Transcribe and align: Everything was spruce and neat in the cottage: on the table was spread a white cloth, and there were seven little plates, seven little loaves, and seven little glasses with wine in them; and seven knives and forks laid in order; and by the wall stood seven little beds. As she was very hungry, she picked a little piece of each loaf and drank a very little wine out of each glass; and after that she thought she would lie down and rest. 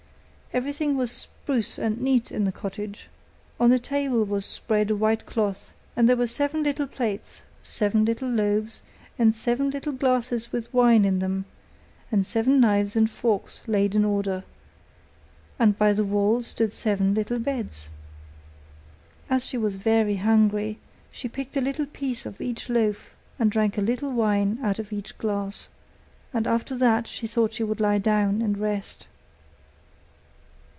Everything 0.53 0.97
was 0.97 1.13
spruce 1.13 1.79
and 1.79 2.01
neat 2.01 2.29
in 2.29 2.43
the 2.43 2.51
cottage: 2.51 3.07
on 3.57 3.69
the 3.69 3.79
table 3.79 4.25
was 4.25 4.45
spread 4.45 4.91
a 4.91 4.95
white 4.97 5.25
cloth, 5.25 5.71
and 5.95 6.09
there 6.09 6.17
were 6.17 6.27
seven 6.27 6.61
little 6.61 6.87
plates, 6.87 7.43
seven 7.63 8.03
little 8.03 8.27
loaves, 8.27 8.81
and 9.17 9.33
seven 9.33 9.69
little 9.69 9.93
glasses 9.93 10.51
with 10.51 10.73
wine 10.73 11.05
in 11.05 11.19
them; 11.19 11.45
and 12.11 12.25
seven 12.25 12.59
knives 12.59 12.97
and 12.97 13.09
forks 13.09 13.61
laid 13.65 13.95
in 13.95 14.03
order; 14.03 14.43
and 15.57 15.77
by 15.77 15.93
the 15.93 16.03
wall 16.03 16.43
stood 16.43 16.73
seven 16.73 17.13
little 17.13 17.39
beds. 17.39 17.87
As 19.29 19.45
she 19.45 19.57
was 19.57 19.77
very 19.77 20.17
hungry, 20.17 20.79
she 21.13 21.29
picked 21.29 21.55
a 21.55 21.61
little 21.61 21.85
piece 21.85 22.25
of 22.25 22.41
each 22.41 22.67
loaf 22.67 23.11
and 23.39 23.49
drank 23.49 23.77
a 23.77 23.81
very 23.81 23.93
little 23.95 24.11
wine 24.11 24.59
out 24.61 24.79
of 24.79 24.91
each 24.91 25.17
glass; 25.17 25.69
and 26.33 26.45
after 26.45 26.75
that 26.75 27.07
she 27.07 27.25
thought 27.25 27.53
she 27.53 27.63
would 27.63 27.79
lie 27.79 27.99
down 27.99 28.41
and 28.41 28.57
rest. 28.57 29.07